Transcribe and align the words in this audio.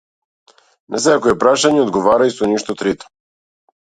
На 0.93 1.01
секое 1.03 1.35
прашање 1.43 1.83
одговарај 1.83 2.33
со 2.37 2.51
нешто 2.53 2.79
трето. 2.83 3.11